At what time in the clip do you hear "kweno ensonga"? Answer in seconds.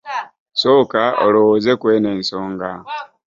1.81-2.69